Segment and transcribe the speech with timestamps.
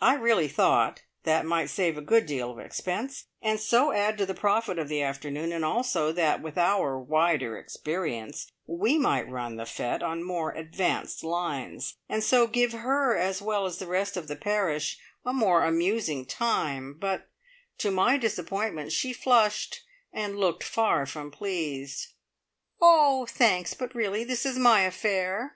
[0.00, 4.24] I really thought that might save a good deal of expense, and so add to
[4.24, 9.56] the profit of the afternoon, and also that with our wider experience we might run
[9.56, 14.16] the fete on more advanced lines, and so give her, as well as the rest
[14.16, 17.28] of the parish, a more amusing time; but
[17.78, 19.80] to my disappointment she flushed,
[20.12, 22.12] and looked far from pleased.
[22.80, 25.50] "Oh, thanks, but really, this is my affair!